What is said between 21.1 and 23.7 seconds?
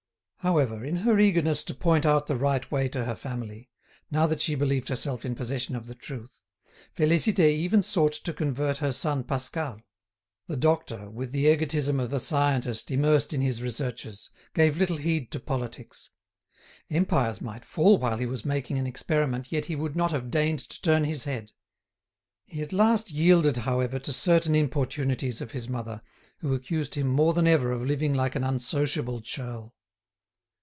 head. He at last yielded,